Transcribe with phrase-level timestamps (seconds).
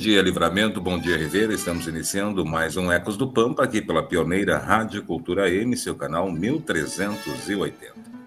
[0.00, 1.52] Dia, Livramento, bom dia, Rivera.
[1.52, 6.32] Estamos iniciando mais um Ecos do Pampa aqui pela pioneira Rádio Cultura M, seu canal
[6.32, 7.76] 1380.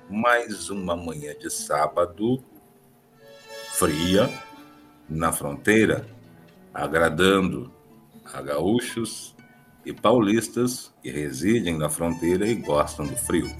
[0.07, 2.43] Mais uma manhã de sábado
[3.71, 4.29] fria
[5.09, 6.05] na fronteira,
[6.71, 7.73] agradando
[8.31, 9.35] a gaúchos
[9.83, 13.51] e paulistas que residem na fronteira e gostam do frio.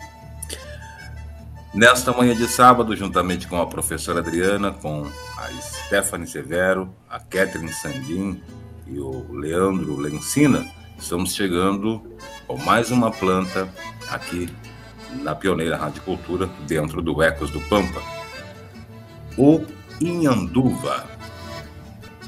[1.73, 7.71] Nesta manhã de sábado, juntamente com a professora Adriana, com a Stephanie Severo, a Catherine
[7.71, 8.41] Sandin
[8.85, 10.65] e o Leandro Lencina,
[10.97, 12.01] estamos chegando
[12.47, 13.67] com mais uma planta
[14.09, 14.49] aqui
[15.21, 18.01] na Pioneira Rádio Cultura, dentro do Ecos do Pampa.
[19.37, 19.63] O
[20.01, 21.05] Inhanduva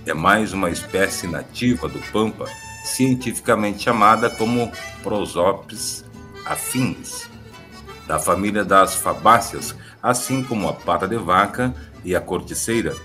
[0.06, 2.45] é mais uma espécie nativa do Pampa,
[2.84, 4.72] cientificamente chamada como
[5.03, 6.06] Prosopis
[6.45, 7.30] afins
[8.08, 11.73] da família das fabáceas, assim como a pata de vaca
[12.06, 12.95] e a corticeira,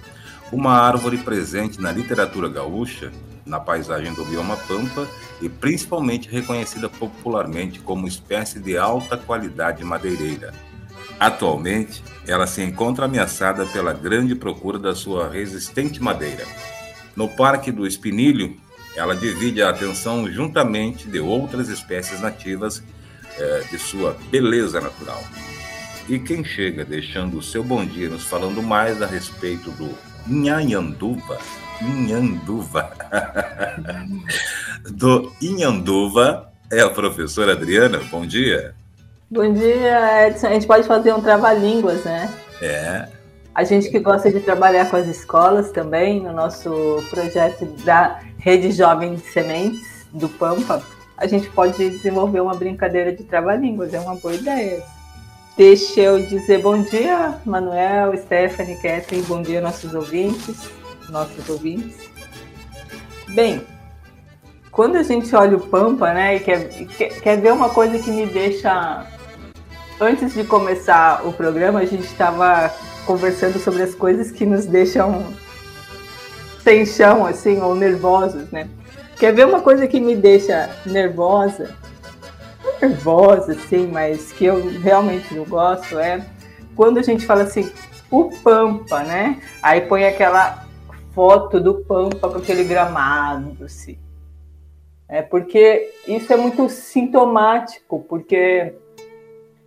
[0.52, 3.10] uma árvore presente na literatura gaúcha,
[3.46, 5.08] na paisagem do bioma Pampa
[5.40, 10.52] e principalmente reconhecida popularmente como espécie de alta qualidade madeireira.
[11.18, 16.46] Atualmente, ela se encontra ameaçada pela grande procura da sua resistente madeira.
[17.16, 18.56] No Parque do Espinilho,
[18.96, 22.82] ela divide a atenção juntamente de outras espécies nativas
[23.38, 25.22] é, de sua beleza natural.
[26.08, 29.90] E quem chega deixando o seu bom dia nos falando mais a respeito do
[30.28, 31.38] Inhanduva,
[31.80, 32.90] Inhanduva,
[34.90, 38.00] do Inhanduva é a professora Adriana.
[38.10, 38.74] Bom dia.
[39.30, 40.48] Bom dia, Edson.
[40.48, 42.32] A gente pode fazer um trava-línguas, né?
[42.60, 43.08] É.
[43.54, 46.70] A gente que gosta de trabalhar com as escolas também, no nosso
[47.10, 50.82] projeto da Rede Jovem de Sementes do Pampa,
[51.16, 54.82] a gente pode desenvolver uma brincadeira de trava-línguas, é uma boa ideia.
[55.60, 60.70] Deixa eu dizer bom dia, Manuel, Stephanie, Catherine, bom dia, nossos ouvintes,
[61.10, 61.98] nossos ouvintes.
[63.28, 63.60] Bem,
[64.70, 66.66] quando a gente olha o Pampa, né, e quer,
[67.20, 69.06] quer, ver uma coisa que me deixa.
[70.00, 75.26] Antes de começar o programa, a gente estava conversando sobre as coisas que nos deixam
[76.64, 78.66] sem chão, assim, ou nervosos, né?
[79.18, 81.76] Quer ver uma coisa que me deixa nervosa?
[82.80, 86.24] Nervosa, sim, mas que eu realmente não gosto é
[86.74, 87.70] quando a gente fala assim,
[88.10, 89.40] o Pampa, né?
[89.62, 90.66] Aí põe aquela
[91.12, 93.98] foto do Pampa com aquele gramado, assim.
[95.08, 98.74] É porque isso é muito sintomático, porque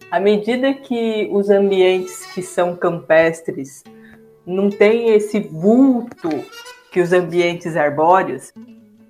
[0.09, 3.83] à medida que os ambientes que são campestres
[4.45, 6.29] não têm esse vulto
[6.91, 8.53] que os ambientes arbóreos,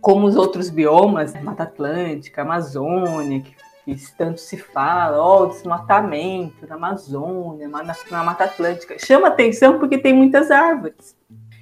[0.02, 3.54] como os outros biomas, Mata Atlântica, Amazônia, que,
[3.86, 9.98] que tanto se fala, ó, oh, desmatamento na Amazônia, na, Mata Atlântica, chama atenção porque
[9.98, 11.16] tem muitas árvores.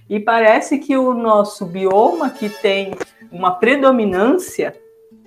[0.09, 2.93] E parece que o nosso bioma, que tem
[3.31, 4.75] uma predominância,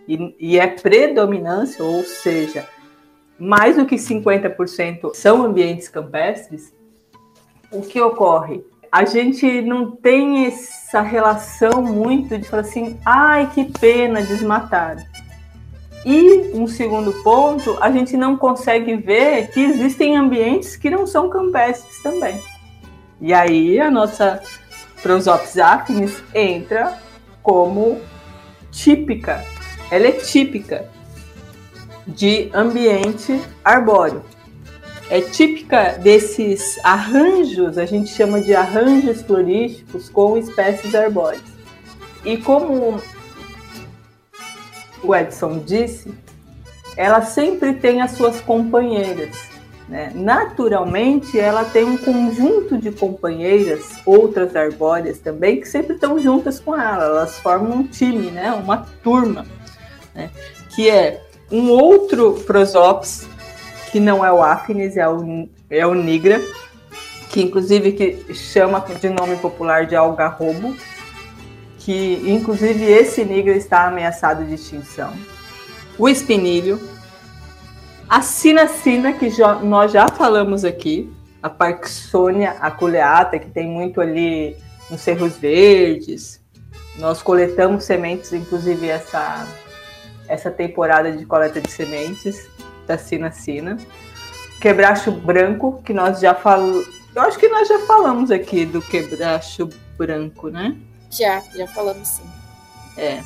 [0.07, 2.69] e, e é predominância, ou seja,
[3.39, 6.73] mais do que 50% são ambientes campestres,
[7.73, 8.65] o que ocorre?
[8.95, 15.05] a gente não tem essa relação muito de falar assim, ai, que pena desmatar.
[16.05, 21.31] E um segundo ponto, a gente não consegue ver que existem ambientes que não são
[21.31, 22.41] campestres também.
[23.21, 24.43] E aí a nossa
[25.03, 26.99] Prosopis acnes entra
[27.43, 28.01] como
[28.71, 29.45] típica,
[29.91, 30.89] ela é típica
[32.07, 34.23] de ambiente arbóreo
[35.11, 41.43] é típica desses arranjos, a gente chama de arranjos florísticos com espécies arbóreas.
[42.25, 43.01] E como
[45.05, 46.13] o Edson disse,
[46.97, 49.37] ela sempre tem as suas companheiras.
[49.89, 50.13] Né?
[50.15, 56.75] Naturalmente, ela tem um conjunto de companheiras, outras arbóreas também, que sempre estão juntas com
[56.75, 57.05] ela.
[57.05, 58.53] Elas formam um time, né?
[58.53, 59.45] uma turma,
[60.15, 60.31] né?
[60.75, 61.21] que é
[61.51, 63.29] um outro Prosopis
[63.93, 66.41] que não é o Afnis, é o, é o Nigra,
[67.31, 70.75] que inclusive que chama de nome popular de algarrobo,
[71.85, 75.13] que inclusive esse Nigra está ameaçado de extinção.
[75.99, 76.81] O espinilho,
[78.09, 84.57] a sinacina, que já, nós já falamos aqui, a Parkinsonia aculeata, que tem muito ali
[84.91, 86.43] nos Cerros Verdes.
[86.99, 89.47] Nós coletamos sementes, inclusive essa,
[90.27, 92.49] essa temporada de coleta de sementes
[92.87, 93.77] da Sina Sina.
[94.59, 96.87] Quebracho branco, que nós já falamos.
[97.15, 100.75] Eu acho que nós já falamos aqui do quebracho branco, né?
[101.17, 102.23] Já, já falamos sim.
[102.97, 103.21] É.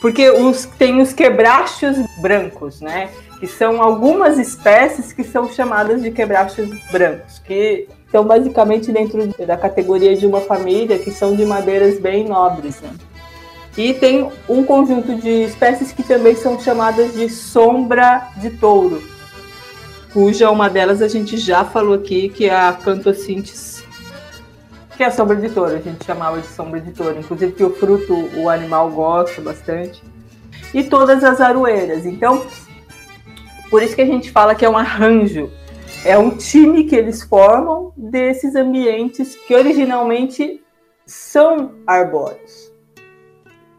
[0.00, 3.10] Porque os, tem os quebrachos brancos, né?
[3.38, 9.56] Que são algumas espécies que são chamadas de quebrachos brancos, que estão basicamente dentro da
[9.56, 12.90] categoria de uma família que são de madeiras bem nobres, né?
[13.76, 19.00] E tem um conjunto de espécies que também são chamadas de sombra de touro,
[20.12, 23.84] cuja uma delas a gente já falou aqui, que é a Cantosyntis,
[25.00, 27.64] que é a sombra de touro, a gente chamava de sombra de touro, inclusive que
[27.64, 30.04] o fruto o animal gosta bastante,
[30.74, 32.04] e todas as aroeiras.
[32.04, 32.44] Então,
[33.70, 35.50] por isso que a gente fala que é um arranjo,
[36.04, 40.62] é um time que eles formam desses ambientes que originalmente
[41.06, 42.70] são arbóreos,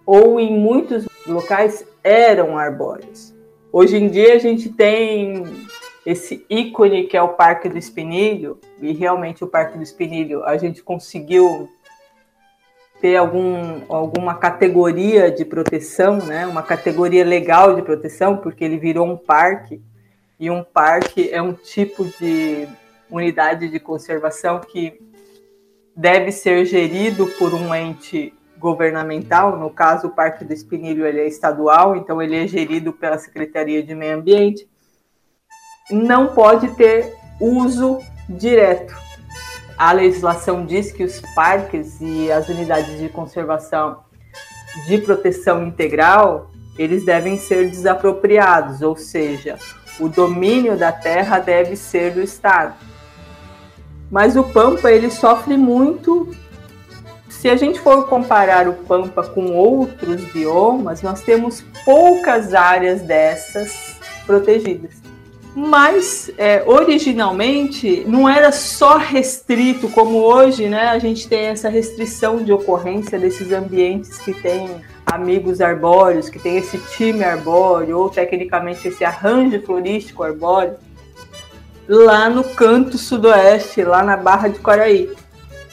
[0.03, 3.31] ou em muitos locais eram arbóreos.
[3.71, 5.43] Hoje em dia a gente tem
[6.05, 10.57] esse ícone que é o Parque do Espinilho, e realmente o Parque do Espinilho a
[10.57, 11.69] gente conseguiu
[12.99, 16.45] ter algum, alguma categoria de proteção, né?
[16.45, 19.81] uma categoria legal de proteção, porque ele virou um parque,
[20.39, 22.67] e um parque é um tipo de
[23.09, 24.99] unidade de conservação que
[25.95, 31.27] deve ser gerido por um ente governamental, no caso o Parque do Espinilho ele é
[31.27, 34.69] estadual, então ele é gerido pela Secretaria de Meio Ambiente,
[35.91, 37.99] não pode ter uso
[38.29, 38.95] direto.
[39.77, 43.99] A legislação diz que os parques e as unidades de conservação
[44.87, 49.57] de proteção integral, eles devem ser desapropriados, ou seja,
[49.99, 52.75] o domínio da terra deve ser do Estado.
[54.09, 56.29] Mas o Pampa ele sofre muito.
[57.27, 63.95] Se a gente for comparar o Pampa com outros biomas, nós temos poucas áreas dessas
[64.25, 65.00] protegidas
[65.53, 70.87] mas é, originalmente não era só restrito como hoje, né?
[70.87, 74.69] A gente tem essa restrição de ocorrência desses ambientes que tem
[75.05, 80.77] amigos arbóreos, que tem esse time arbóreo ou tecnicamente esse arranjo florístico arbóreo
[81.87, 85.09] lá no canto sudoeste, lá na Barra de Quaraí.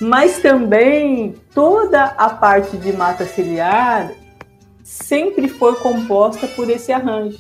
[0.01, 4.11] Mas também toda a parte de mata ciliar
[4.83, 7.39] sempre foi composta por esse arranjo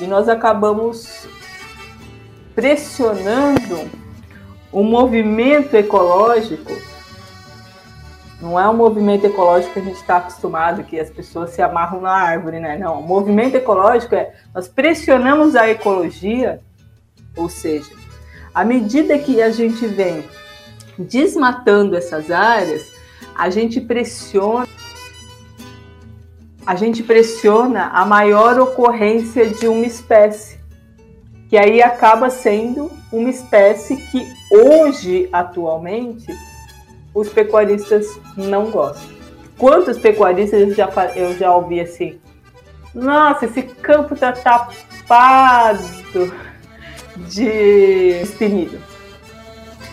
[0.00, 1.26] e nós acabamos
[2.54, 3.90] pressionando
[4.72, 6.72] o movimento ecológico.
[8.40, 12.00] Não é um movimento ecológico que a gente está acostumado, que as pessoas se amarram
[12.00, 12.78] na árvore, né?
[12.78, 16.60] Não, o movimento ecológico é nós pressionamos a ecologia,
[17.36, 17.90] ou seja,
[18.54, 20.24] à medida que a gente vem
[20.96, 22.92] desmatando essas áreas,
[23.34, 24.66] a gente pressiona
[26.68, 30.60] a gente pressiona a maior ocorrência de uma espécie,
[31.48, 36.26] que aí acaba sendo uma espécie que hoje, atualmente,
[37.14, 39.08] os pecuaristas não gostam.
[39.56, 42.20] Quantos pecuaristas eu já, eu já ouvi assim?
[42.94, 45.80] Nossa, esse campo tá tapado
[47.16, 48.78] de espinilho.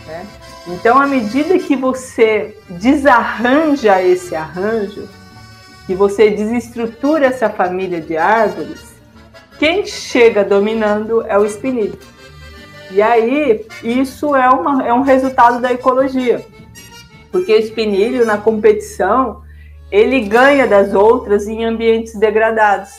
[0.05, 0.27] Né?
[0.67, 5.07] Então, à medida que você desarranja esse arranjo,
[5.85, 8.95] que você desestrutura essa família de árvores,
[9.59, 11.97] quem chega dominando é o espinilho.
[12.91, 16.45] E aí, isso é, uma, é um resultado da ecologia.
[17.31, 19.43] Porque o espinilho, na competição,
[19.91, 22.91] ele ganha das outras em ambientes degradados.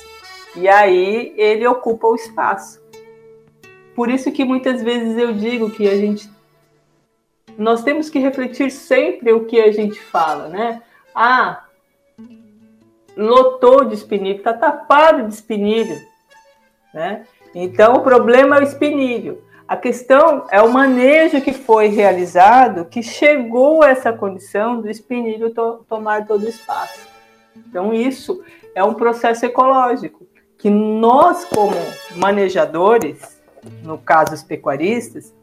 [0.54, 2.80] E aí, ele ocupa o espaço.
[3.94, 6.30] Por isso que muitas vezes eu digo que a gente...
[7.56, 10.82] Nós temos que refletir sempre o que a gente fala, né?
[11.14, 11.65] Ah,
[13.16, 16.00] lotou de espinilho, está tapado de espinilho.
[16.92, 17.24] Né?
[17.54, 19.42] Então, o problema é o espinilho.
[19.66, 25.52] A questão é o manejo que foi realizado que chegou a essa condição do espinilho
[25.52, 27.08] to tomar todo o espaço.
[27.56, 28.44] Então, isso
[28.74, 30.26] é um processo ecológico
[30.58, 31.74] que nós, como
[32.14, 33.40] manejadores,
[33.82, 35.34] no caso os pecuaristas,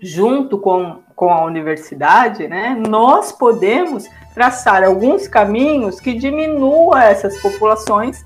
[0.00, 8.24] junto com, com a universidade, né, nós podemos traçar alguns caminhos que diminuam essas populações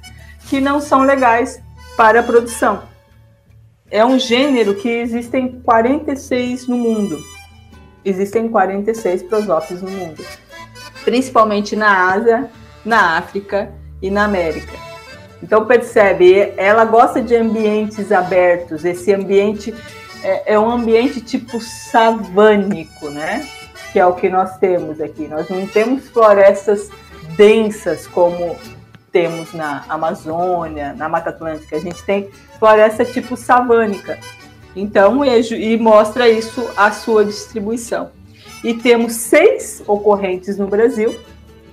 [0.48, 1.62] que não são legais
[1.96, 2.82] para a produção.
[3.90, 7.18] É um gênero que existem 46 no mundo.
[8.04, 10.22] Existem 46 prosófilos no mundo,
[11.04, 12.50] principalmente na Ásia,
[12.84, 14.72] na África e na América.
[15.42, 19.74] Então percebe, ela gosta de ambientes abertos, esse ambiente
[20.24, 23.46] é, é um ambiente tipo savânico, né?
[23.92, 25.28] Que é o que nós temos aqui.
[25.28, 26.88] Nós não temos florestas
[27.36, 28.56] densas como
[29.12, 31.76] temos na Amazônia, na Mata Atlântica.
[31.76, 34.18] A gente tem floresta tipo savânica.
[34.74, 38.10] Então, e, e mostra isso a sua distribuição.
[38.64, 41.14] E temos seis ocorrentes no Brasil,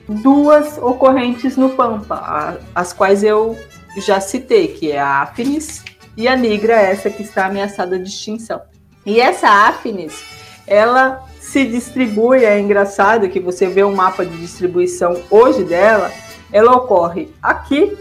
[0.08, 3.58] duas ocorrentes no Pampa, as quais eu
[3.98, 5.84] já citei, que é a Afnis
[6.22, 8.62] e a Nigra, essa que está ameaçada de extinção.
[9.04, 10.24] E essa Afnis,
[10.68, 16.12] ela se distribui, é engraçado que você vê um mapa de distribuição hoje dela,
[16.52, 17.98] ela ocorre aqui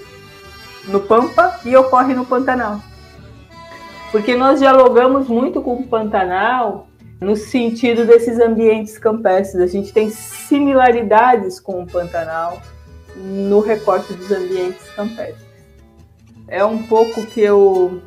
[0.85, 2.83] no Pampa e ocorre no Pantanal.
[4.13, 6.89] Porque nós dialogamos muito com o Pantanal
[7.23, 9.63] no sentido desses ambientes campestres.
[9.63, 12.61] A gente tem similaridades com o Pantanal
[13.17, 15.49] no recorte dos ambientes campestres.
[16.49, 18.03] É um pouco que eu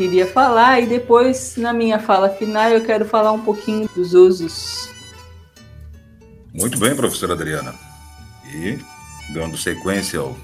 [0.00, 4.88] queria falar e depois, na minha fala final, eu quero falar um pouquinho dos usos.
[6.54, 7.74] Muito bem, professora Adriana.
[8.50, 8.78] E
[9.34, 10.34] dando sequência ao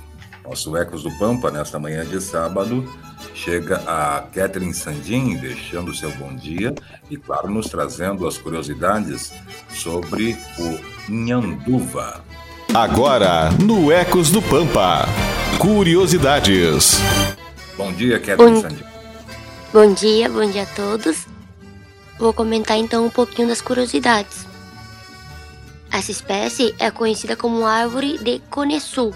[0.44, 2.86] nosso Ecos do Pampa, nesta manhã de sábado,
[3.34, 6.74] chega a Catherine Sandin, deixando seu bom dia
[7.10, 9.32] e, claro, nos trazendo as curiosidades
[9.70, 12.22] sobre o Nhanduva.
[12.74, 15.06] Agora, no Ecos do Pampa,
[15.58, 16.98] curiosidades.
[17.78, 18.95] Bom dia, Catherine Sandin.
[19.76, 21.26] Bom dia, bom dia a todos.
[22.18, 24.46] Vou comentar então um pouquinho das curiosidades.
[25.92, 29.14] Essa espécie é conhecida como árvore de Conesul,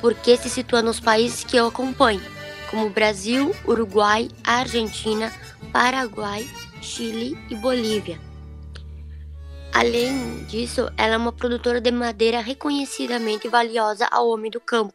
[0.00, 2.22] porque se situa nos países que eu acompanho,
[2.70, 5.32] como Brasil, Uruguai, Argentina,
[5.72, 6.48] Paraguai,
[6.80, 8.20] Chile e Bolívia.
[9.72, 14.94] Além disso, ela é uma produtora de madeira reconhecidamente valiosa ao homem do campo,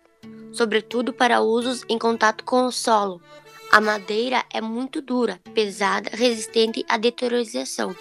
[0.53, 3.19] sobretudo para usos em contato com o solo.
[3.74, 7.96] A madeira é muito dura, pesada, resistente à deteriorização.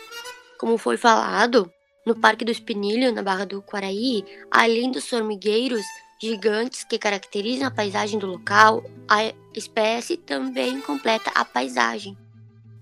[0.58, 1.72] Como foi falado,
[2.04, 5.82] no Parque do Espinilho, na Barra do Quaraí, além dos formigueiros
[6.20, 12.18] gigantes que caracterizam a paisagem do local, a espécie também completa a paisagem.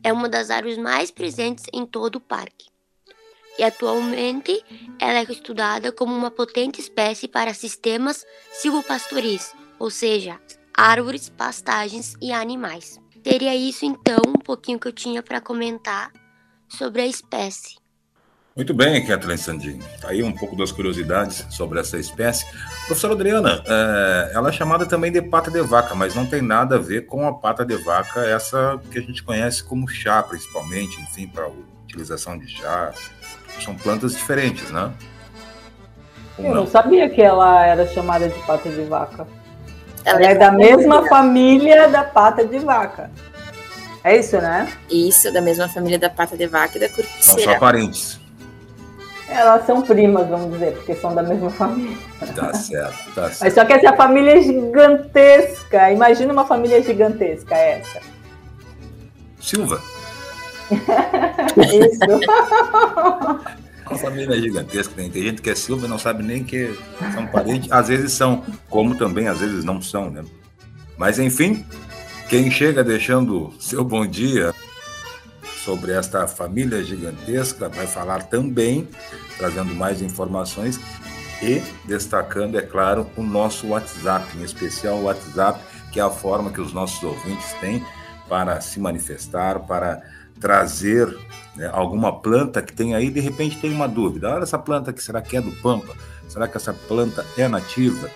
[0.03, 2.67] É uma das árvores mais presentes em todo o parque.
[3.57, 4.65] E atualmente
[4.99, 10.41] ela é estudada como uma potente espécie para sistemas silvopastoris, ou seja,
[10.81, 12.99] árvores, pastagens e animais.
[13.23, 16.11] Seria isso então um pouquinho que eu tinha para comentar
[16.69, 17.77] sobre a espécie.
[18.57, 19.79] Muito bem, Kathleen Sandin.
[20.01, 22.47] Tá aí um pouco das curiosidades sobre essa espécie.
[22.87, 26.77] Professora Adriana, é, ela é chamada também de pata de vaca, mas não tem nada
[26.77, 30.99] a ver com a pata de vaca, essa que a gente conhece como chá, principalmente,
[31.03, 31.47] enfim, para
[31.85, 32.95] utilização de chá.
[33.63, 34.91] São plantas diferentes, né?
[36.39, 36.61] Ou Eu não?
[36.63, 39.40] não sabia que ela era chamada de pata de vaca.
[40.05, 43.11] Ela, ela é, é da mesma família da pata de vaca.
[44.03, 44.67] É isso, né?
[44.91, 47.43] Isso, da mesma família da pata de vaca e da curticeira.
[47.43, 48.19] São só parentes.
[49.29, 51.97] Elas são primas, vamos dizer, porque são da mesma família.
[52.35, 53.41] Tá certo, tá certo.
[53.43, 55.93] Mas só que essa família é gigantesca.
[55.93, 58.01] Imagina uma família gigantesca essa.
[59.39, 59.81] Silva.
[61.57, 62.01] Isso.
[63.91, 66.73] Uma família gigantesca, tem, tem gente que é Silva e não sabe nem que
[67.13, 67.73] são parentes.
[67.73, 70.25] Às vezes são, como também às vezes não são, né?
[70.97, 71.67] Mas enfim,
[72.29, 74.55] quem chega deixando seu bom dia
[75.65, 78.89] sobre esta família gigantesca, vai falar também,
[79.37, 80.79] trazendo mais informações
[81.43, 86.53] e destacando, é claro, o nosso WhatsApp, em especial o WhatsApp, que é a forma
[86.53, 87.85] que os nossos ouvintes têm
[88.29, 90.01] para se manifestar, para
[90.41, 91.17] trazer
[91.55, 94.31] né, alguma planta que tem aí, de repente tem uma dúvida.
[94.31, 95.95] Olha essa planta aqui, será que é do Pampa?
[96.29, 98.09] Será que essa planta é nativa?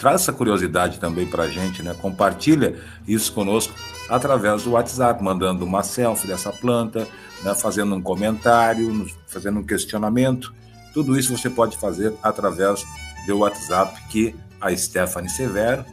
[0.00, 1.94] traz essa curiosidade também para a gente, né?
[2.00, 2.74] Compartilha
[3.06, 3.74] isso conosco
[4.08, 7.06] através do WhatsApp, mandando uma selfie dessa planta,
[7.44, 7.54] né?
[7.54, 10.54] fazendo um comentário, fazendo um questionamento.
[10.94, 12.82] Tudo isso você pode fazer através
[13.26, 15.84] do WhatsApp que a Stephanie Severo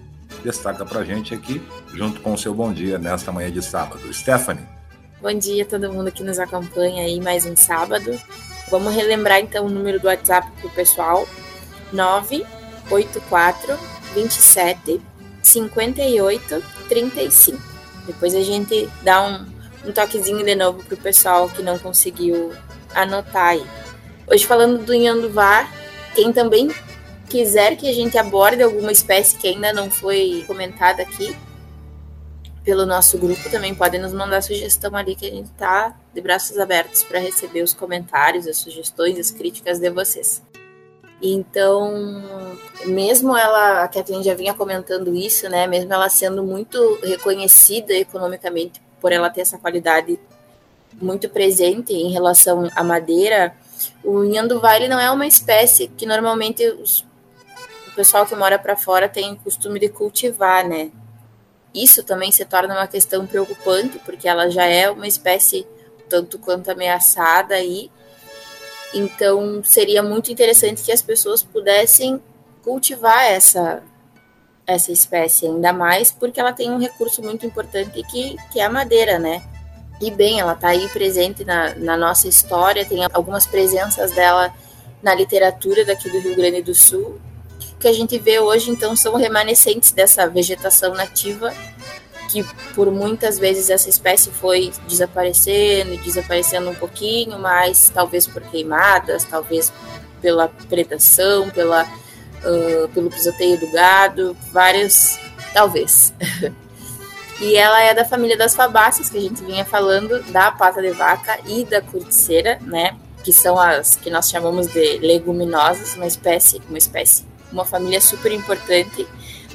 [0.41, 1.61] destaca para a gente aqui,
[1.93, 4.01] junto com o seu bom dia nesta manhã de sábado.
[4.13, 4.76] Stephanie.
[5.19, 8.21] Bom dia a todo mundo que nos acompanha aí mais um sábado.
[8.69, 11.27] Vamos relembrar então o número do WhatsApp para o pessoal:
[11.91, 13.79] 984
[14.13, 15.01] 27,
[15.41, 17.59] 58, 35.
[18.05, 22.53] Depois a gente dá um, um toquezinho de novo pro pessoal que não conseguiu
[22.93, 23.65] anotar aí.
[24.27, 25.73] Hoje falando do Yanduvar,
[26.13, 26.69] quem também
[27.27, 31.35] quiser que a gente aborde alguma espécie que ainda não foi comentada aqui
[32.67, 36.59] pelo nosso grupo, também podem nos mandar sugestão ali que a gente tá de braços
[36.59, 40.43] abertos para receber os comentários, as sugestões, as críticas de vocês.
[41.21, 42.21] Então,
[42.85, 45.65] mesmo ela, a Kathleen já vinha comentando isso, né?
[45.65, 50.19] Mesmo ela sendo muito reconhecida economicamente por ela ter essa qualidade
[51.01, 53.55] muito presente em relação à madeira,
[54.03, 56.99] o Vale não é uma espécie que normalmente os,
[57.87, 60.91] o pessoal que mora para fora tem costume de cultivar, né?
[61.83, 65.65] Isso também se torna uma questão preocupante, porque ela já é uma espécie
[66.09, 67.91] tanto quanto ameaçada aí.
[68.93, 72.21] Então, seria muito interessante que as pessoas pudessem
[72.63, 73.83] cultivar essa
[74.65, 78.69] essa espécie ainda mais porque ela tem um recurso muito importante que, que é a
[78.69, 79.41] madeira, né?
[80.01, 84.53] E bem, ela está aí presente na, na nossa história, tem algumas presenças dela
[85.01, 87.17] na literatura daqui do Rio Grande do Sul.
[87.79, 91.53] Que a gente vê hoje, então, são remanescentes dessa vegetação nativa,
[92.29, 92.43] que
[92.73, 99.23] por muitas vezes essa espécie foi desaparecendo e desaparecendo um pouquinho, mas talvez por queimadas,
[99.23, 99.71] talvez
[100.21, 105.19] pela predação, pela, uh, pelo pisoteio do gado, vários,
[105.53, 106.13] talvez.
[107.39, 110.89] E ela é da família das fabáceas, que a gente vinha falando, da pata de
[110.89, 112.97] vaca e da curticeira, né?
[113.23, 118.31] Que são as que nós chamamos de leguminosas, uma espécie, uma espécie, uma família super
[118.31, 119.07] importante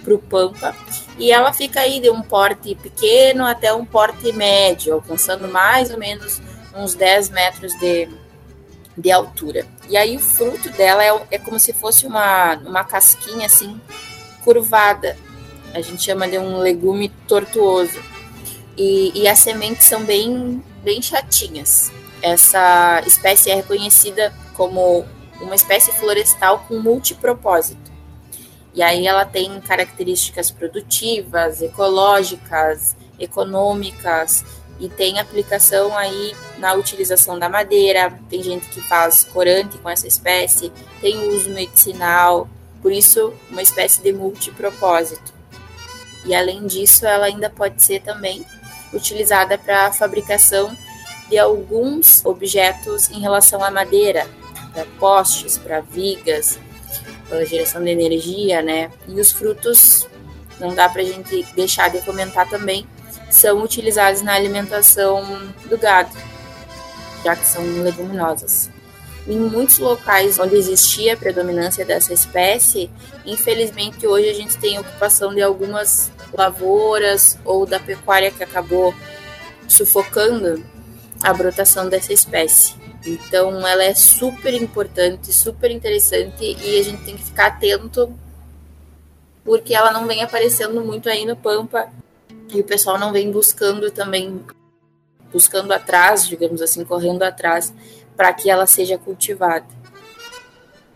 [0.02, 0.74] para o Pampa.
[1.18, 5.98] E ela fica aí de um porte pequeno até um porte médio, alcançando mais ou
[5.98, 6.40] menos
[6.74, 8.08] uns 10 metros de,
[8.96, 9.66] de altura.
[9.88, 13.80] E aí o fruto dela é, é como se fosse uma, uma casquinha assim,
[14.44, 15.16] curvada,
[15.74, 18.00] a gente chama de um legume tortuoso.
[18.76, 21.92] E, e as sementes são bem, bem chatinhas.
[22.22, 25.04] Essa espécie é reconhecida como
[25.42, 27.92] uma espécie florestal com multipropósito.
[28.74, 34.44] E aí ela tem características produtivas, ecológicas, econômicas
[34.80, 38.18] e tem aplicação aí na utilização da madeira.
[38.30, 42.48] Tem gente que faz corante com essa espécie, tem uso medicinal,
[42.80, 45.32] por isso uma espécie de multipropósito.
[46.24, 48.44] E além disso, ela ainda pode ser também
[48.92, 50.76] utilizada para a fabricação
[51.28, 54.26] de alguns objetos em relação à madeira,
[54.72, 56.58] para postes, para vigas,
[57.28, 58.90] para geração de energia, né?
[59.08, 60.06] E os frutos,
[60.58, 62.86] não dá para a gente deixar de comentar também,
[63.30, 65.24] são utilizados na alimentação
[65.68, 66.16] do gado,
[67.24, 68.70] já que são leguminosas.
[69.26, 72.90] Em muitos locais onde existia a predominância dessa espécie,
[73.24, 78.92] infelizmente hoje a gente tem ocupação de algumas lavouras ou da pecuária que acabou
[79.68, 80.62] sufocando
[81.22, 82.81] a brotação dessa espécie.
[83.04, 88.12] Então ela é super importante, super interessante e a gente tem que ficar atento
[89.44, 91.88] porque ela não vem aparecendo muito aí no Pampa
[92.52, 94.44] e o pessoal não vem buscando também,
[95.32, 97.72] buscando atrás, digamos assim, correndo atrás
[98.16, 99.66] para que ela seja cultivada.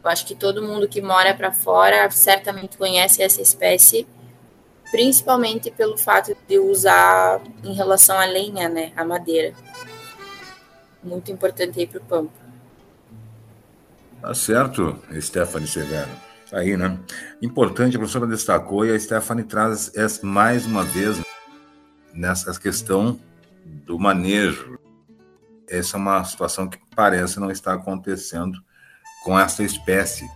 [0.05, 4.07] Eu acho que todo mundo que mora para fora certamente conhece essa espécie,
[4.93, 9.53] principalmente pelo fato de usar em relação à lenha, né, a madeira.
[11.07, 12.47] Muito importante aí para o pampa.
[14.21, 16.11] Tá certo, Stephanie Severo.
[16.51, 16.99] Tá aí, né?
[17.41, 19.91] Importante, a professora destacou e a Stephanie traz
[20.23, 21.21] mais uma vez
[22.13, 23.19] nessa questão
[23.65, 24.77] do manejo
[25.69, 28.59] essa é uma situação que parece não estar acontecendo
[29.25, 30.29] com essa espécie.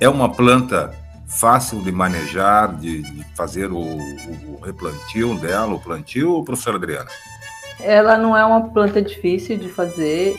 [0.00, 0.92] É uma planta
[1.26, 7.10] fácil de manejar, de, de fazer o, o, replantio dela, o plantio, professora Adriana?
[7.80, 10.36] Ela não é uma planta difícil de fazer.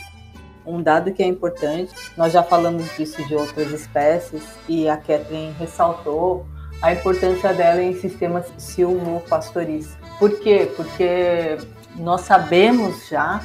[0.66, 5.54] Um dado que é importante, nós já falamos disso de outras espécies e a Catherine
[5.58, 6.46] ressaltou
[6.82, 9.96] a importância dela em sistemas silvopastoris.
[10.18, 10.70] Por quê?
[10.76, 11.56] Porque
[11.96, 13.40] nós sabemos já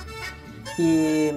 [0.76, 1.34] que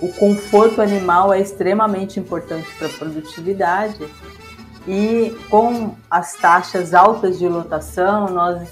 [0.00, 4.06] o conforto animal é extremamente importante para a produtividade
[4.86, 8.68] e com as taxas altas de lotação, nós,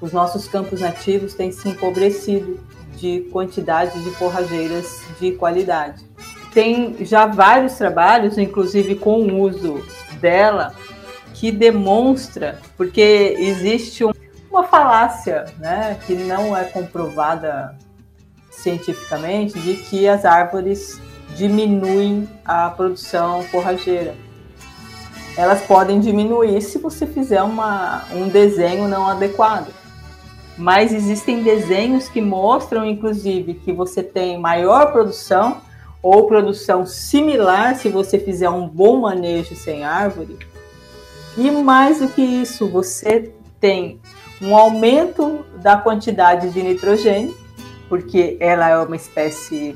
[0.00, 2.58] os nossos campos nativos têm se empobrecido
[2.96, 6.04] de quantidade de forrageiras de qualidade.
[6.52, 9.84] Tem já vários trabalhos, inclusive com o uso
[10.20, 10.74] dela,
[11.34, 14.10] que demonstra, porque existe um,
[14.50, 17.76] uma falácia né, que não é comprovada
[18.50, 21.00] cientificamente de que as árvores
[21.36, 24.14] diminuem a produção forrageira.
[25.36, 29.72] Elas podem diminuir se você fizer uma, um desenho não adequado.
[30.58, 35.58] Mas existem desenhos que mostram, inclusive, que você tem maior produção
[36.02, 40.36] ou produção similar se você fizer um bom manejo sem árvore.
[41.36, 44.00] E mais do que isso, você tem
[44.42, 47.34] um aumento da quantidade de nitrogênio
[47.88, 49.74] porque ela é uma espécie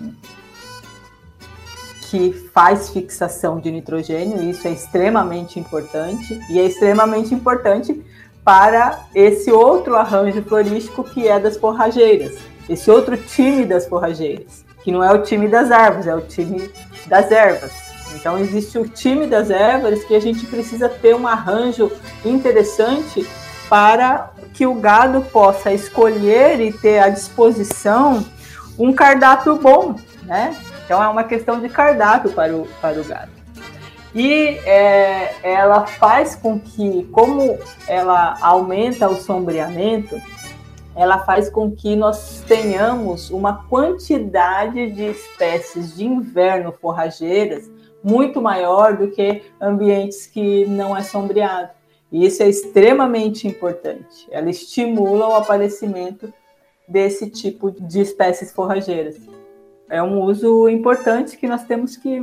[2.10, 8.04] que faz fixação de nitrogênio, e isso é extremamente importante, e é extremamente importante
[8.44, 12.38] para esse outro arranjo florístico que é das forrageiras.
[12.68, 16.70] esse outro time das forrageiras, que não é o time das árvores, é o time
[17.06, 17.72] das ervas.
[18.14, 21.90] Então existe o time das ervas que a gente precisa ter um arranjo
[22.24, 23.26] interessante
[23.68, 28.24] para que o gado possa escolher e ter à disposição
[28.78, 30.56] um cardápio bom, né?
[30.84, 33.41] Então é uma questão de cardápio para o, para o gado.
[34.14, 40.20] E é, ela faz com que, como ela aumenta o sombreamento,
[40.94, 47.70] ela faz com que nós tenhamos uma quantidade de espécies de inverno forrageiras
[48.04, 51.70] muito maior do que ambientes que não é sombreado.
[52.10, 54.28] E isso é extremamente importante.
[54.30, 56.32] Ela estimula o aparecimento
[56.86, 59.16] desse tipo de espécies forrageiras.
[59.88, 62.20] É um uso importante que nós temos que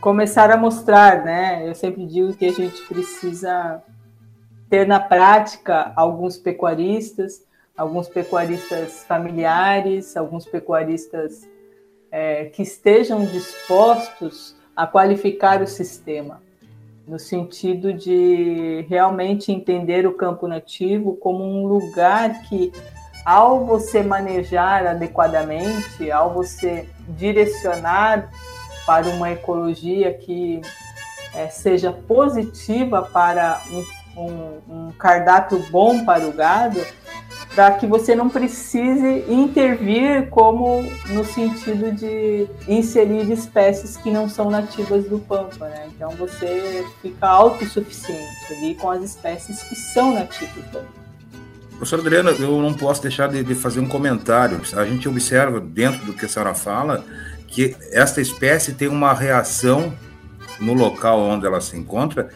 [0.00, 1.68] começar a mostrar, né?
[1.68, 3.82] Eu sempre digo que a gente precisa
[4.68, 7.44] ter na prática alguns pecuaristas,
[7.76, 11.48] alguns pecuaristas familiares, alguns pecuaristas
[12.10, 16.42] é, que estejam dispostos a qualificar o sistema,
[17.06, 22.72] no sentido de realmente entender o campo nativo como um lugar que,
[23.24, 28.30] ao você manejar adequadamente, ao você direcionar
[28.86, 30.60] para uma ecologia que
[31.34, 33.84] é, seja positiva para um,
[34.20, 36.80] um, um cardápio bom para o gado,
[37.54, 44.50] para que você não precise intervir como no sentido de inserir espécies que não são
[44.50, 45.88] nativas do pampa, né?
[45.94, 51.00] Então você fica autossuficiente ali com as espécies que são nativas do pampa.
[51.72, 54.60] Professor Adriana, eu não posso deixar de, de, fazer um comentário.
[54.76, 57.02] A gente observa dentro do que a senhora fala
[57.50, 59.92] que esta espécie tem uma reação
[60.58, 62.30] no local onde ela se encontra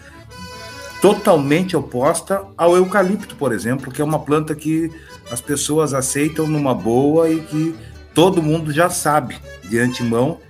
[1.00, 4.90] totalmente oposta ao eucalipto, por exemplo, que é uma planta que
[5.30, 7.74] as pessoas aceitam numa boa e que
[8.14, 10.40] todo mundo já sabe de antemão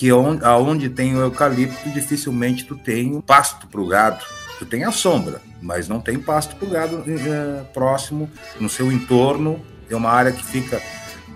[0.00, 4.24] que aonde tem o eucalipto dificilmente tu tem pasto para o gado.
[4.58, 8.90] Tu tem a sombra, mas não tem pasto para o gado é, próximo no seu
[8.90, 9.60] entorno.
[9.90, 10.80] É uma área que fica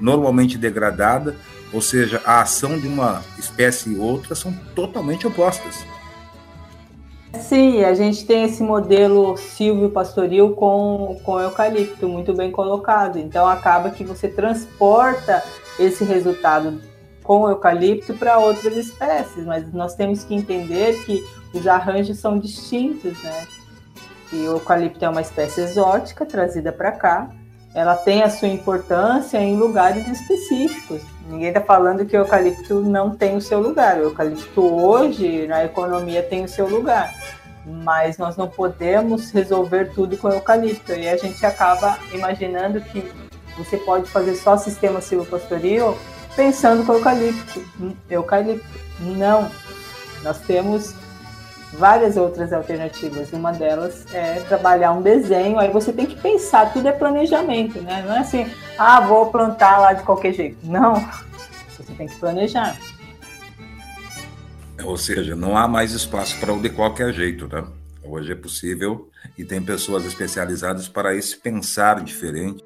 [0.00, 1.36] normalmente degradada,
[1.74, 5.84] ou seja, a ação de uma espécie e outra são totalmente opostas.
[7.40, 13.18] Sim, a gente tem esse modelo Silvio Pastoril com, com eucalipto muito bem colocado.
[13.18, 15.42] Então acaba que você transporta
[15.78, 16.80] esse resultado
[17.24, 22.38] com o eucalipto para outras espécies, mas nós temos que entender que os arranjos são
[22.38, 23.46] distintos, né?
[24.32, 27.30] E o eucalipto é uma espécie exótica trazida para cá,
[27.74, 31.02] ela tem a sua importância em lugares específicos.
[31.26, 33.96] Ninguém está falando que o eucalipto não tem o seu lugar.
[33.98, 37.14] O eucalipto hoje na economia tem o seu lugar,
[37.64, 40.92] mas nós não podemos resolver tudo com o eucalipto.
[40.92, 43.10] E a gente acaba imaginando que
[43.56, 45.96] você pode fazer só sistema silvopastoril
[46.36, 47.64] pensando com eucalipto.
[48.10, 48.66] Eucalipto.
[49.00, 49.50] Não.
[50.22, 50.94] Nós temos
[51.78, 53.32] várias outras alternativas.
[53.32, 58.04] Uma delas é trabalhar um desenho, aí você tem que pensar, tudo é planejamento, né?
[58.06, 60.58] Não é assim, ah, vou plantar lá de qualquer jeito.
[60.62, 60.94] Não,
[61.76, 62.76] você tem que planejar.
[64.84, 67.64] Ou seja, não há mais espaço para o de qualquer jeito, né?
[68.02, 72.62] Hoje é possível e tem pessoas especializadas para esse pensar diferente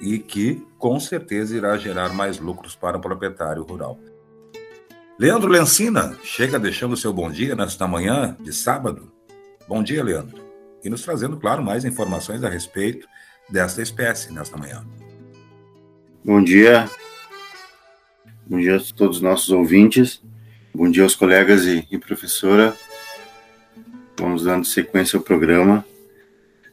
[0.00, 3.98] e que com certeza irá gerar mais lucros para o proprietário rural.
[5.20, 9.12] Leandro Lencina chega deixando seu bom dia nesta manhã de sábado.
[9.68, 10.42] Bom dia, Leandro.
[10.82, 13.06] E nos trazendo, claro, mais informações a respeito
[13.46, 14.82] desta espécie nesta manhã.
[16.24, 16.88] Bom dia.
[18.46, 20.22] Bom dia a todos os nossos ouvintes.
[20.74, 22.74] Bom dia aos colegas e, e professora.
[24.18, 25.84] Vamos dando sequência ao programa.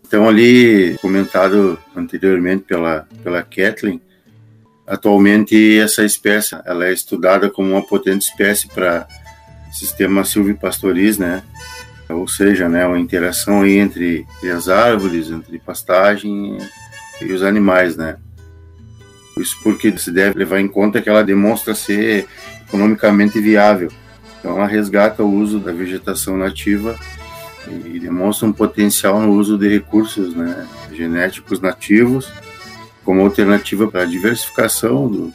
[0.08, 4.02] Então, ali, comentado anteriormente pela, pela Kathleen,
[4.88, 9.06] Atualmente, essa espécie ela é estudada como uma potente espécie para
[9.70, 11.44] sistema silvipastoris, né?
[12.08, 16.58] Ou seja, né, uma interação entre, entre as árvores, entre pastagem
[17.20, 18.16] e os animais, né?
[19.38, 22.26] Isso porque se deve levar em conta que ela demonstra ser
[22.66, 23.92] economicamente viável.
[24.40, 26.98] Então, ela resgata o uso da vegetação nativa
[27.68, 32.32] e demonstra um potencial no uso de recursos né, genéticos nativos
[33.08, 35.34] como alternativa para a diversificação do,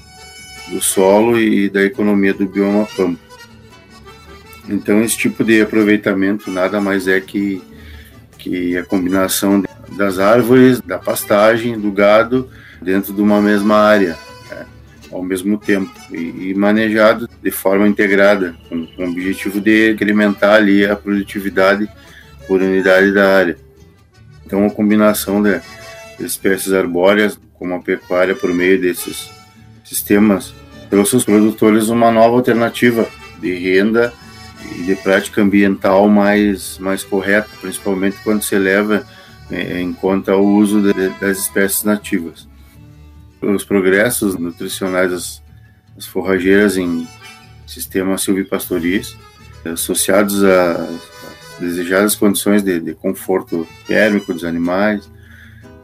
[0.68, 3.18] do solo e da economia do bioma pampa.
[4.68, 7.62] Então, esse tipo de aproveitamento nada mais é que,
[8.37, 9.62] que a combinação
[9.96, 12.46] das árvores, da pastagem, do gado
[12.82, 14.18] dentro de uma mesma área,
[14.50, 14.66] né,
[15.11, 20.56] ao mesmo tempo, e, e, manejado de forma integrada, com, com o objetivo de incrementar
[20.56, 21.88] ali a produtividade
[22.46, 23.56] por unidade da área.
[24.44, 25.58] Então, a combinação de
[26.20, 29.31] espécies arbóreas como a pecuária por meio desses
[29.85, 30.53] sistemas
[30.90, 33.09] trouxe aos produtores uma nova alternativa
[33.40, 34.12] de renda
[34.75, 39.07] e de prática ambiental mais, mais correta, principalmente quando se leva
[39.48, 42.48] é, em conta o uso de, das espécies nativas.
[43.40, 45.42] Os progressos nutricionais das,
[45.94, 47.07] das forrageiras em
[47.64, 49.16] sistemas silvipastoris,
[49.64, 51.01] associados às
[51.61, 55.09] desejadas condições de, de conforto térmico dos animais,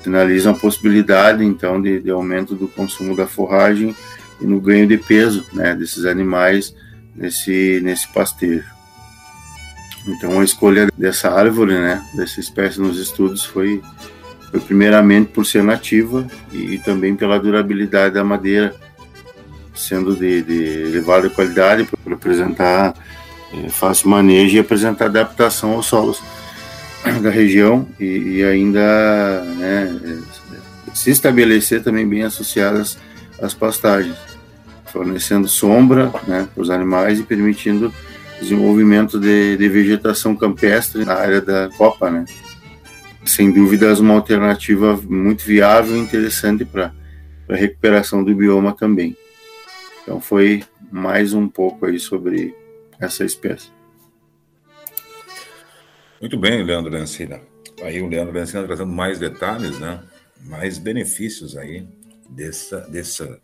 [0.01, 3.95] sinalizam a possibilidade, então, de, de aumento do consumo da forragem
[4.41, 6.75] e no ganho de peso né, desses animais
[7.15, 8.65] nesse, nesse pastejo.
[10.07, 13.83] Então a escolha dessa árvore, né, dessa espécie nos estudos foi,
[14.51, 18.75] foi primeiramente por ser nativa e, e também pela durabilidade da madeira,
[19.75, 22.95] sendo de, de elevada qualidade para apresentar
[23.53, 26.23] é, fácil manejo e apresentar adaptação aos solos
[27.23, 30.21] da região e, e ainda né,
[30.95, 32.99] se estabelecer também bem associadas
[33.41, 34.17] às pastagens
[34.89, 37.93] fornecendo sombra né, para os animais e permitindo
[38.41, 42.25] desenvolvimento de, de, vegetação campestre na área da copa, né?
[43.25, 46.93] Sem dúvidas, uma alternativa muito viável e interessante para
[47.49, 49.17] a recuperação do bioma também.
[50.03, 52.55] Então, foi mais um pouco aí sobre
[53.01, 53.78] essa espécie.
[56.21, 57.41] Muito bem, Leandro Lencina.
[57.83, 60.01] Aí o Leandro Lencina trazendo mais detalhes, né?
[60.45, 61.87] Mais benefícios aí
[62.29, 63.41] dessa, dessa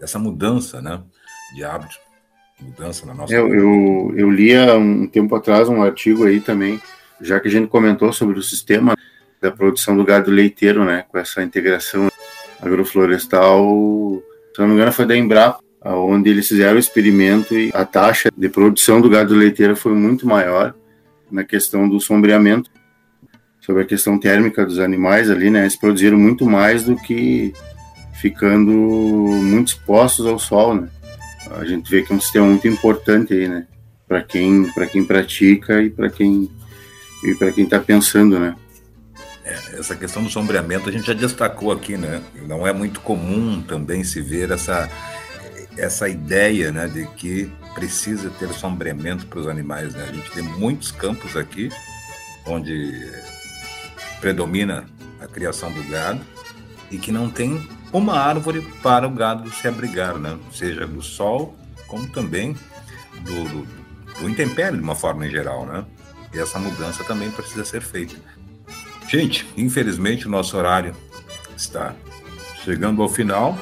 [0.00, 1.00] essa mudança né,
[1.54, 1.96] de hábito,
[2.60, 3.32] mudança na nossa.
[3.32, 6.80] Eu, eu, eu li há um tempo atrás um artigo aí também,
[7.20, 8.96] já que a gente comentou sobre o sistema
[9.40, 12.08] da produção do gado leiteiro, né, com essa integração
[12.60, 13.62] agroflorestal,
[14.54, 18.30] se não me engano, foi da Embrapa, onde eles fizeram o experimento e a taxa
[18.34, 20.74] de produção do gado leiteiro foi muito maior
[21.34, 22.70] na questão do sombreamento,
[23.60, 27.52] sobre a questão térmica dos animais ali, né, eles produziram muito mais do que
[28.20, 30.88] ficando muito expostos ao sol, né?
[31.50, 33.66] A gente vê que é um sistema muito importante aí, né?
[34.06, 36.50] Para quem, para quem pratica e para quem
[37.22, 38.54] e para quem está pensando, né?
[39.44, 42.22] É, essa questão do sombreamento a gente já destacou aqui, né?
[42.46, 44.88] Não é muito comum também se ver essa
[45.76, 50.06] essa ideia, né, de que precisa ter sombreamento para os animais, né?
[50.08, 51.70] A gente tem muitos campos aqui
[52.46, 53.10] onde
[54.20, 54.84] predomina
[55.20, 56.20] a criação do gado
[56.90, 60.38] e que não tem uma árvore para o gado se abrigar, né?
[60.52, 61.56] seja do sol,
[61.86, 62.56] como também
[63.20, 63.68] do, do,
[64.20, 65.66] do intempério, de uma forma em geral.
[65.66, 65.84] Né?
[66.32, 68.16] E essa mudança também precisa ser feita.
[69.08, 70.94] Gente, infelizmente o nosso horário
[71.56, 71.94] está
[72.64, 73.56] chegando ao final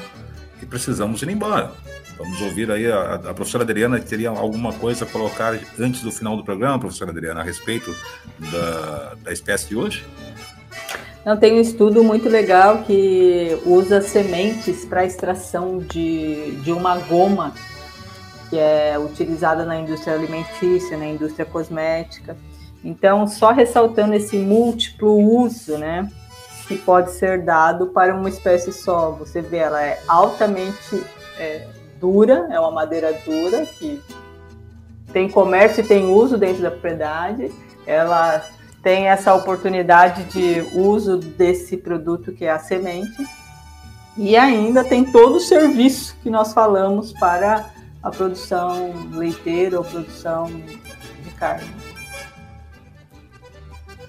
[0.61, 1.71] e precisamos ir embora.
[2.17, 6.37] Vamos ouvir aí a, a, professora Adriana teria alguma coisa a colocar antes do final
[6.37, 7.95] do programa, professora Adriana, a respeito
[8.51, 10.05] da, da espécie de hoje?
[11.25, 17.53] Não, tem um estudo muito legal que usa sementes para extração de, de uma goma
[18.49, 22.37] que é utilizada na indústria alimentícia, na indústria cosmética.
[22.83, 26.07] Então, só ressaltando esse múltiplo uso, né,
[26.67, 29.11] que pode ser dado para uma espécie só.
[29.11, 31.03] Você vê, ela é altamente
[31.39, 31.65] é,
[32.03, 34.01] dura, é uma madeira dura que
[35.13, 37.49] tem comércio e tem uso dentro da propriedade.
[37.87, 38.45] Ela
[38.81, 43.25] tem essa oportunidade de uso desse produto que é a semente
[44.17, 47.69] e ainda tem todo o serviço que nós falamos para
[48.03, 50.47] a produção leiteira ou produção
[51.23, 51.73] de carne.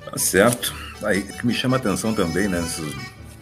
[0.05, 0.75] Tá certo.
[1.05, 2.93] Aí que me chama a atenção também, né, nesses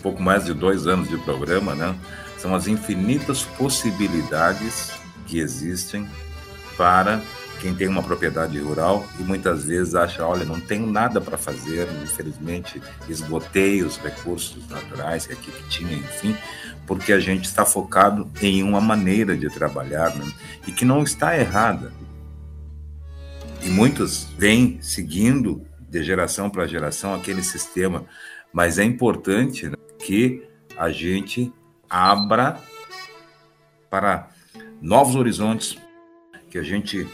[0.03, 1.97] pouco mais de dois anos de programa, né,
[2.43, 4.91] são as infinitas possibilidades
[5.27, 6.09] que existem
[6.77, 7.23] para
[7.61, 11.87] quem tem uma propriedade rural e muitas vezes acha, olha, não tenho nada para fazer,
[12.03, 16.37] infelizmente esgotei os recursos naturais que aqui que tinha, enfim,
[16.85, 20.25] porque a gente está focado em uma maneira de trabalhar né?
[20.67, 21.93] e que não está errada.
[23.63, 28.05] E muitos vêm seguindo de geração para geração aquele sistema,
[28.53, 30.43] mas é importante né, que
[30.77, 31.53] a gente
[31.93, 32.59] abra
[33.91, 34.31] para
[34.81, 35.77] novos horizontes,
[36.51, 37.07] que a gente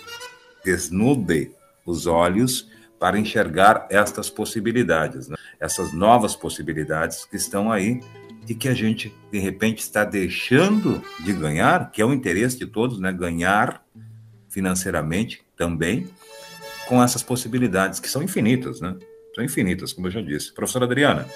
[0.64, 1.51] desnude
[1.85, 5.37] os olhos para enxergar estas possibilidades, né?
[5.59, 8.01] essas novas possibilidades que estão aí
[8.49, 12.67] e que a gente de repente está deixando de ganhar, que é o interesse de
[12.67, 13.12] todos, né?
[13.12, 13.85] Ganhar
[14.49, 16.09] financeiramente também
[16.88, 18.97] com essas possibilidades que são infinitas, né?
[19.35, 20.53] São infinitas, como eu já disse.
[20.53, 21.27] Professora Adriana.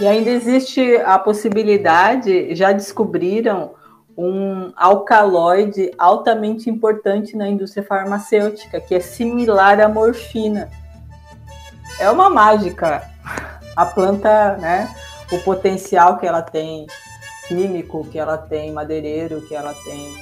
[0.00, 3.74] E ainda existe a possibilidade, já descobriram
[4.16, 10.68] um alcaloide altamente importante na indústria farmacêutica, que é similar à morfina.
[11.98, 13.02] É uma mágica.
[13.76, 14.94] A planta, né,
[15.32, 16.86] o potencial que ela tem
[17.46, 20.14] químico que ela tem, madeireiro que ela tem.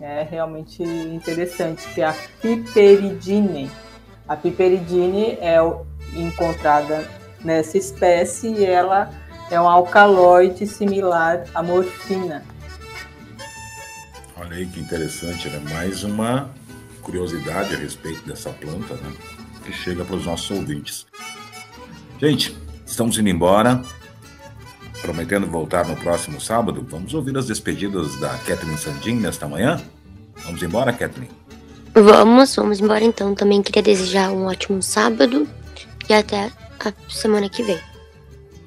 [0.00, 3.70] É realmente interessante, que é a piperidine.
[4.28, 5.58] A piperidine é
[6.14, 7.04] encontrada
[7.44, 9.10] nessa espécie e ela
[9.50, 12.42] é um alcaloide similar à morfina.
[14.36, 15.60] Olha aí que interessante, né?
[15.72, 16.50] Mais uma
[17.02, 19.12] curiosidade a respeito dessa planta, né?
[19.64, 21.06] Que chega para os nossos ouvintes.
[22.18, 23.82] Gente, estamos indo embora.
[25.02, 26.84] Prometendo voltar no próximo sábado.
[26.88, 29.80] Vamos ouvir as despedidas da Kathleen Sandin nesta manhã?
[30.44, 31.28] Vamos embora, Kathleen?
[31.94, 33.34] Vamos, vamos embora então.
[33.34, 35.46] Também queria desejar um ótimo sábado
[36.08, 36.50] e até
[36.84, 37.78] a semana que vem.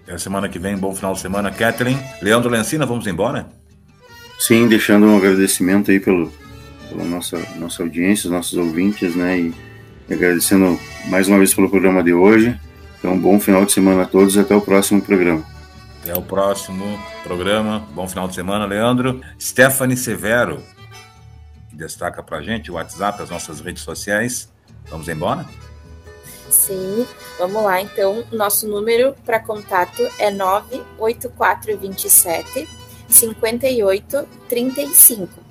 [0.03, 1.99] Até a semana que vem, bom final de semana, Kathleen.
[2.21, 3.47] Leandro Lencina, vamos embora?
[4.39, 6.31] Sim, deixando um agradecimento aí pelo,
[6.89, 9.39] pela nossa, nossa audiência, os nossos ouvintes, né?
[9.39, 9.53] E
[10.09, 12.57] agradecendo mais uma vez pelo programa de hoje.
[12.99, 15.43] Então, um bom final de semana a todos e até o próximo programa.
[16.01, 17.85] Até o próximo programa.
[17.93, 19.21] Bom final de semana, Leandro.
[19.39, 20.63] Stephanie Severo,
[21.69, 24.49] que destaca pra gente o WhatsApp, as nossas redes sociais.
[24.89, 25.45] Vamos embora?
[26.49, 27.05] Sim,
[27.37, 27.81] vamos lá.
[27.81, 32.67] Então, nosso número para contato é 98427
[33.09, 35.47] 5835.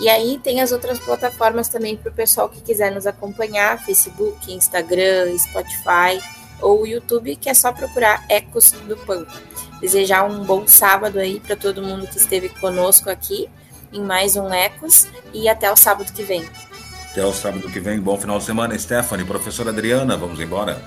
[0.00, 4.52] E aí tem as outras plataformas também para o pessoal que quiser nos acompanhar: Facebook,
[4.52, 6.20] Instagram, Spotify
[6.60, 9.32] ou YouTube, que é só procurar Ecos do Pampa.
[9.80, 13.48] Desejar um bom sábado aí para todo mundo que esteve conosco aqui
[13.92, 16.44] em mais um Ecos e até o sábado que vem.
[17.14, 18.00] Até o sábado que vem.
[18.00, 19.24] Bom final de semana, Stephanie.
[19.24, 20.82] Professora Adriana, vamos embora?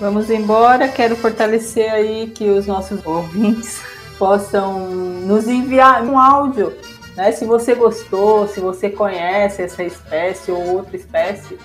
[0.00, 0.88] Vamos embora.
[0.88, 3.82] Quero fortalecer aí que os nossos ouvintes
[4.18, 6.74] possam nos enviar um áudio.
[7.14, 7.32] Né?
[7.32, 11.58] Se você gostou, se você conhece essa espécie ou outra espécie,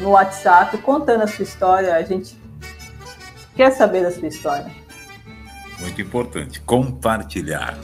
[0.00, 1.94] no WhatsApp, contando a sua história.
[1.94, 2.36] A gente
[3.54, 4.72] quer saber da sua história.
[5.78, 6.60] Muito importante.
[6.62, 7.78] Compartilhar.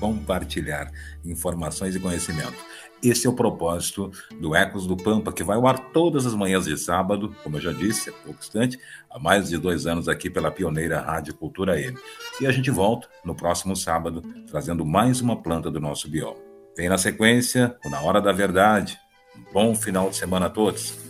[0.00, 0.90] Compartilhar
[1.22, 2.69] informações e conhecimento.
[3.02, 6.66] Esse é o propósito do Ecos do Pampa, que vai ao ar todas as manhãs
[6.66, 10.28] de sábado, como eu já disse há pouco instante, há mais de dois anos aqui
[10.28, 11.96] pela pioneira Rádio Cultura M.
[12.42, 16.36] E a gente volta no próximo sábado, trazendo mais uma planta do nosso bioma.
[16.76, 18.98] Vem na sequência, Na Hora da Verdade.
[19.34, 21.09] Um bom final de semana a todos.